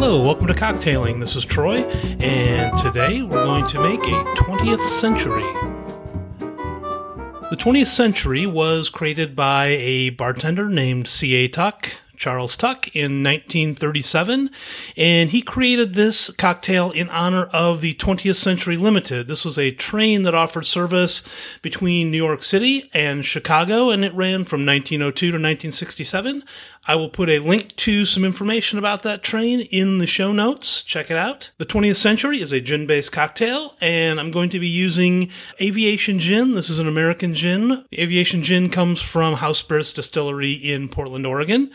Hello, 0.00 0.22
welcome 0.22 0.46
to 0.46 0.54
Cocktailing. 0.54 1.18
This 1.18 1.34
is 1.34 1.44
Troy, 1.44 1.78
and 2.20 2.78
today 2.78 3.20
we're 3.20 3.44
going 3.44 3.66
to 3.66 3.80
make 3.82 3.98
a 3.98 4.24
20th 4.36 4.86
century. 4.86 5.42
The 7.50 7.56
20th 7.56 7.88
century 7.88 8.46
was 8.46 8.90
created 8.90 9.34
by 9.34 9.66
a 9.66 10.10
bartender 10.10 10.68
named 10.68 11.08
C.A. 11.08 11.48
Tuck. 11.48 11.90
Charles 12.18 12.56
Tuck 12.56 12.88
in 12.94 13.22
1937, 13.22 14.50
and 14.96 15.30
he 15.30 15.40
created 15.40 15.94
this 15.94 16.30
cocktail 16.30 16.90
in 16.90 17.08
honor 17.08 17.44
of 17.52 17.80
the 17.80 17.94
20th 17.94 18.36
Century 18.36 18.76
Limited. 18.76 19.28
This 19.28 19.44
was 19.44 19.58
a 19.58 19.70
train 19.70 20.24
that 20.24 20.34
offered 20.34 20.66
service 20.66 21.22
between 21.62 22.10
New 22.10 22.16
York 22.16 22.42
City 22.42 22.90
and 22.92 23.24
Chicago, 23.24 23.90
and 23.90 24.04
it 24.04 24.14
ran 24.14 24.44
from 24.44 24.66
1902 24.66 25.26
to 25.26 25.32
1967. 25.32 26.42
I 26.90 26.94
will 26.94 27.10
put 27.10 27.28
a 27.28 27.38
link 27.38 27.76
to 27.76 28.06
some 28.06 28.24
information 28.24 28.78
about 28.78 29.02
that 29.02 29.22
train 29.22 29.60
in 29.60 29.98
the 29.98 30.06
show 30.06 30.32
notes. 30.32 30.82
Check 30.82 31.10
it 31.10 31.18
out. 31.18 31.50
The 31.58 31.66
20th 31.66 31.96
Century 31.96 32.40
is 32.40 32.50
a 32.50 32.62
gin 32.62 32.86
based 32.86 33.12
cocktail, 33.12 33.76
and 33.80 34.18
I'm 34.18 34.30
going 34.30 34.48
to 34.50 34.58
be 34.58 34.68
using 34.68 35.30
Aviation 35.60 36.18
Gin. 36.18 36.54
This 36.54 36.70
is 36.70 36.78
an 36.78 36.88
American 36.88 37.34
gin. 37.34 37.84
Aviation 37.92 38.42
Gin 38.42 38.70
comes 38.70 39.02
from 39.02 39.34
House 39.34 39.58
Spirits 39.58 39.92
Distillery 39.92 40.52
in 40.52 40.88
Portland, 40.88 41.26
Oregon. 41.26 41.70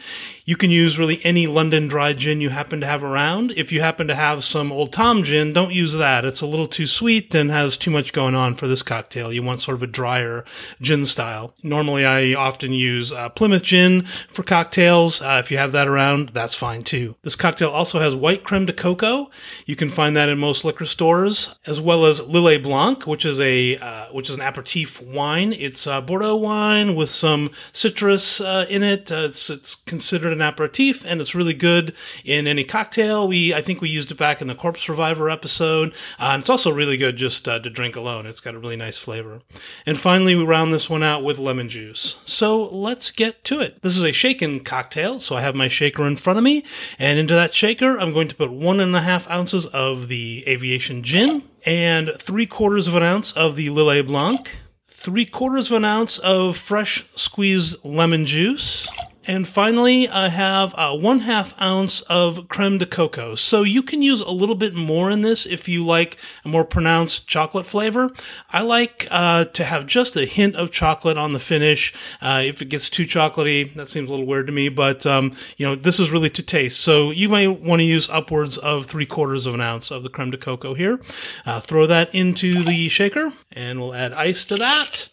You 0.45 0.55
can 0.55 0.69
use 0.69 0.99
really 0.99 1.23
any 1.23 1.47
London 1.47 1.87
dry 1.87 2.13
gin 2.13 2.41
you 2.41 2.49
happen 2.49 2.79
to 2.81 2.85
have 2.85 3.03
around. 3.03 3.51
If 3.51 3.71
you 3.71 3.81
happen 3.81 4.07
to 4.07 4.15
have 4.15 4.43
some 4.43 4.71
Old 4.71 4.91
Tom 4.91 5.23
gin, 5.23 5.53
don't 5.53 5.73
use 5.73 5.93
that. 5.93 6.25
It's 6.25 6.41
a 6.41 6.47
little 6.47 6.67
too 6.67 6.87
sweet 6.87 7.33
and 7.33 7.49
has 7.49 7.77
too 7.77 7.91
much 7.91 8.13
going 8.13 8.35
on 8.35 8.55
for 8.55 8.67
this 8.67 8.83
cocktail. 8.83 9.31
You 9.31 9.43
want 9.43 9.61
sort 9.61 9.75
of 9.75 9.83
a 9.83 9.87
drier 9.87 10.45
gin 10.81 11.05
style. 11.05 11.53
Normally, 11.63 12.05
I 12.05 12.33
often 12.33 12.73
use 12.73 13.11
uh, 13.11 13.29
Plymouth 13.29 13.63
gin 13.63 14.03
for 14.29 14.43
cocktails. 14.43 15.21
Uh, 15.21 15.41
if 15.43 15.51
you 15.51 15.57
have 15.57 15.71
that 15.71 15.87
around, 15.87 16.29
that's 16.29 16.55
fine 16.55 16.83
too. 16.83 17.15
This 17.23 17.35
cocktail 17.35 17.69
also 17.69 17.99
has 17.99 18.15
white 18.15 18.43
creme 18.43 18.65
de 18.65 18.73
cacao. 18.73 19.29
You 19.65 19.75
can 19.75 19.89
find 19.89 20.15
that 20.17 20.29
in 20.29 20.39
most 20.39 20.65
liquor 20.65 20.85
stores, 20.85 21.55
as 21.65 21.79
well 21.79 22.05
as 22.05 22.19
Lillet 22.19 22.63
Blanc, 22.63 23.05
which 23.07 23.25
is 23.25 23.39
a 23.39 23.77
uh, 23.77 24.07
which 24.11 24.29
is 24.29 24.35
an 24.35 24.41
aperitif 24.41 25.01
wine. 25.01 25.53
It's 25.53 25.87
a 25.87 26.01
Bordeaux 26.01 26.35
wine 26.35 26.95
with 26.95 27.09
some 27.09 27.51
citrus 27.71 28.41
uh, 28.41 28.65
in 28.69 28.83
it. 28.83 29.11
Uh, 29.11 29.27
it's 29.29 29.49
it's 29.49 29.75
considered 29.75 30.22
an 30.31 30.41
aperitif, 30.41 31.03
and 31.05 31.19
it's 31.19 31.35
really 31.35 31.53
good 31.53 31.93
in 32.23 32.47
any 32.47 32.63
cocktail. 32.63 33.27
We 33.27 33.53
I 33.53 33.61
think 33.61 33.81
we 33.81 33.89
used 33.89 34.11
it 34.11 34.17
back 34.17 34.41
in 34.41 34.47
the 34.47 34.55
Corpse 34.55 34.87
Reviver 34.87 35.29
episode, 35.29 35.93
uh, 36.19 36.31
and 36.33 36.41
it's 36.41 36.49
also 36.49 36.71
really 36.71 36.95
good 36.95 37.17
just 37.17 37.47
uh, 37.47 37.59
to 37.59 37.69
drink 37.69 37.95
alone. 37.95 38.25
It's 38.25 38.39
got 38.39 38.55
a 38.55 38.59
really 38.59 38.77
nice 38.77 38.97
flavor. 38.97 39.41
And 39.85 39.99
finally, 39.99 40.35
we 40.35 40.43
round 40.43 40.73
this 40.73 40.89
one 40.89 41.03
out 41.03 41.23
with 41.23 41.39
lemon 41.39 41.67
juice. 41.67 42.21
So 42.25 42.63
let's 42.63 43.11
get 43.11 43.43
to 43.45 43.59
it. 43.59 43.81
This 43.81 43.97
is 43.97 44.03
a 44.03 44.11
shaken 44.13 44.61
cocktail, 44.61 45.19
so 45.19 45.35
I 45.35 45.41
have 45.41 45.55
my 45.55 45.67
shaker 45.67 46.07
in 46.07 46.15
front 46.15 46.37
of 46.37 46.43
me, 46.43 46.63
and 46.97 47.19
into 47.19 47.33
that 47.33 47.53
shaker, 47.53 47.99
I'm 47.99 48.13
going 48.13 48.27
to 48.29 48.35
put 48.35 48.51
one 48.51 48.79
and 48.79 48.95
a 48.95 49.01
half 49.01 49.29
ounces 49.29 49.65
of 49.65 50.07
the 50.07 50.43
aviation 50.47 51.03
gin 51.03 51.43
and 51.65 52.11
three 52.19 52.45
quarters 52.45 52.87
of 52.87 52.95
an 52.95 53.03
ounce 53.03 53.31
of 53.33 53.55
the 53.55 53.67
Lillet 53.67 54.07
Blanc. 54.07 54.57
Three 54.87 55.25
quarters 55.25 55.69
of 55.69 55.77
an 55.77 55.85
ounce 55.85 56.17
of 56.19 56.55
fresh 56.55 57.05
squeezed 57.13 57.83
lemon 57.83 58.25
juice, 58.25 58.87
and 59.25 59.47
finally, 59.47 60.09
I 60.09 60.29
have 60.29 60.73
uh, 60.75 60.95
one 60.97 61.19
half 61.19 61.59
ounce 61.61 62.01
of 62.01 62.47
creme 62.49 62.77
de 62.77 62.85
cacao. 62.85 63.35
So 63.35 63.63
you 63.63 63.81
can 63.81 64.01
use 64.01 64.21
a 64.21 64.31
little 64.31 64.55
bit 64.55 64.73
more 64.73 65.09
in 65.09 65.21
this 65.21 65.45
if 65.45 65.69
you 65.69 65.85
like 65.85 66.17
a 66.43 66.49
more 66.49 66.65
pronounced 66.65 67.27
chocolate 67.27 67.65
flavor. 67.65 68.11
I 68.49 68.61
like 68.61 69.07
uh, 69.09 69.45
to 69.45 69.63
have 69.63 69.85
just 69.85 70.15
a 70.15 70.25
hint 70.25 70.55
of 70.55 70.71
chocolate 70.71 71.17
on 71.17 71.33
the 71.33 71.39
finish. 71.39 71.93
Uh, 72.21 72.41
if 72.43 72.61
it 72.61 72.69
gets 72.69 72.89
too 72.89 73.05
chocolatey, 73.05 73.73
that 73.75 73.87
seems 73.87 74.09
a 74.09 74.11
little 74.11 74.25
weird 74.25 74.47
to 74.47 74.53
me, 74.53 74.69
but 74.69 75.05
um, 75.05 75.31
you 75.57 75.65
know, 75.65 75.75
this 75.75 75.99
is 75.99 76.11
really 76.11 76.29
to 76.31 76.43
taste. 76.43 76.79
So 76.79 77.11
you 77.11 77.29
may 77.29 77.47
want 77.47 77.79
to 77.79 77.85
use 77.85 78.09
upwards 78.09 78.57
of 78.57 78.85
three 78.85 79.05
quarters 79.05 79.47
of 79.47 79.53
an 79.53 79.61
ounce 79.61 79.91
of 79.91 80.03
the 80.03 80.09
creme 80.09 80.31
de 80.31 80.37
cacao 80.37 80.73
here. 80.73 80.99
Uh, 81.45 81.59
throw 81.59 81.87
that 81.87 82.13
into 82.13 82.61
the 82.63 82.89
shaker, 82.89 83.31
and 83.51 83.79
we'll 83.79 83.93
add 83.93 84.13
ice 84.13 84.45
to 84.45 84.55
that. 84.55 85.09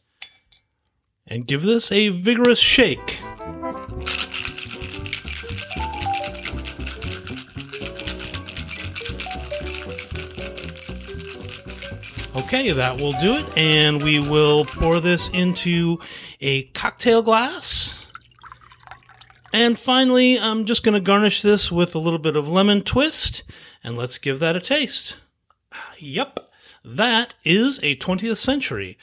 And 1.26 1.46
give 1.46 1.62
this 1.62 1.92
a 1.92 2.08
vigorous 2.08 2.58
shake. 2.58 3.20
Okay, 12.36 12.70
that 12.70 13.00
will 13.00 13.12
do 13.12 13.34
it. 13.36 13.58
And 13.58 14.02
we 14.02 14.20
will 14.20 14.64
pour 14.64 15.00
this 15.00 15.28
into 15.30 15.98
a 16.40 16.62
cocktail 16.64 17.22
glass. 17.22 18.06
And 19.52 19.76
finally, 19.76 20.38
I'm 20.38 20.64
just 20.64 20.84
going 20.84 20.94
to 20.94 21.00
garnish 21.00 21.42
this 21.42 21.72
with 21.72 21.94
a 21.94 21.98
little 21.98 22.20
bit 22.20 22.36
of 22.36 22.48
lemon 22.48 22.82
twist. 22.82 23.42
And 23.82 23.96
let's 23.96 24.16
give 24.16 24.38
that 24.38 24.54
a 24.54 24.60
taste. 24.60 25.16
Ah, 25.72 25.94
yep, 25.98 26.50
that 26.84 27.34
is 27.44 27.80
a 27.82 27.96
20th 27.96 28.36
century. 28.36 28.96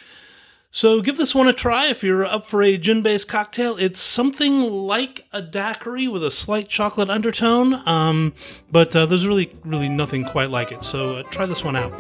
So 0.70 1.02
give 1.02 1.18
this 1.18 1.34
one 1.34 1.48
a 1.48 1.54
try 1.54 1.88
if 1.88 2.04
you're 2.04 2.26
up 2.26 2.46
for 2.46 2.62
a 2.62 2.78
gin 2.78 3.02
based 3.02 3.28
cocktail. 3.28 3.78
It's 3.78 4.00
something 4.00 4.62
like 4.62 5.26
a 5.32 5.42
daiquiri 5.42 6.08
with 6.08 6.24
a 6.24 6.32
slight 6.32 6.68
chocolate 6.68 7.10
undertone, 7.10 7.82
um, 7.88 8.34
but 8.72 8.96
uh, 8.96 9.06
there's 9.06 9.26
really, 9.26 9.56
really 9.64 9.90
nothing 9.90 10.26
quite 10.26 10.50
like 10.50 10.72
it. 10.72 10.84
So 10.84 11.18
uh, 11.18 11.24
try 11.24 11.46
this 11.46 11.64
one 11.64 11.76
out. 11.76 11.94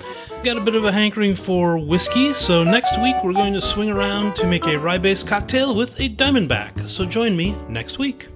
Got 0.43 0.57
a 0.57 0.61
bit 0.61 0.75
of 0.75 0.85
a 0.85 0.91
hankering 0.91 1.35
for 1.35 1.77
whiskey, 1.77 2.33
so 2.33 2.63
next 2.63 3.01
week 3.01 3.15
we're 3.23 3.33
going 3.33 3.53
to 3.53 3.61
swing 3.61 3.89
around 3.89 4.35
to 4.35 4.45
make 4.45 4.67
a 4.67 4.77
rye 4.77 4.97
based 4.97 5.27
cocktail 5.27 5.73
with 5.73 5.99
a 5.99 6.09
diamondback. 6.09 6.87
So 6.87 7.05
join 7.05 7.35
me 7.35 7.55
next 7.69 7.97
week. 7.97 8.27